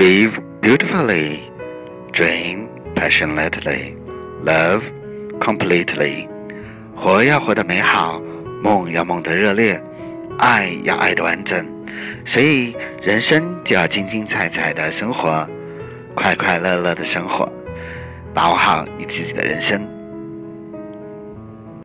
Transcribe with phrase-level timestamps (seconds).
[0.00, 1.40] live beautifully.
[2.10, 3.94] Dream passionately.
[4.42, 4.82] Love
[5.40, 6.26] completely.
[6.96, 8.18] 活要活得美好
[8.62, 9.78] 梦要梦得热烈
[10.38, 11.66] 爱要爱得完整。
[12.24, 15.46] 所以人生就要精精彩彩的生活
[16.14, 17.46] 快快乐乐的生活
[18.32, 19.99] 把握好你自己的人生。